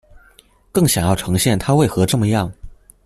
[0.71, 2.51] 更想要呈現他為何這麼樣